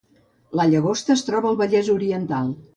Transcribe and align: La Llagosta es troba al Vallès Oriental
La 0.59 0.65
Llagosta 0.71 1.15
es 1.17 1.23
troba 1.29 1.53
al 1.53 1.61
Vallès 1.63 1.95
Oriental 2.01 2.53